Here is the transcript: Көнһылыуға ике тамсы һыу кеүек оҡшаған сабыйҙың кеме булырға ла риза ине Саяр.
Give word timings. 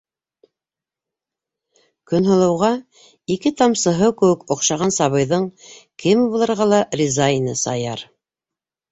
Көнһылыуға 2.13 2.69
ике 3.35 3.51
тамсы 3.59 3.93
һыу 3.99 4.15
кеүек 4.21 4.45
оҡшаған 4.55 4.93
сабыйҙың 4.95 5.45
кеме 6.05 6.25
булырға 6.37 6.67
ла 6.71 6.81
риза 7.03 7.29
ине 7.37 7.53
Саяр. 7.65 8.03